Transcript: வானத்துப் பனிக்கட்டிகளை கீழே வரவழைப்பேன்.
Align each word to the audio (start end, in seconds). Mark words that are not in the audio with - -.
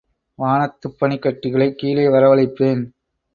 வானத்துப் 0.39 0.95
பனிக்கட்டிகளை 1.01 1.71
கீழே 1.71 2.07
வரவழைப்பேன். 2.07 2.81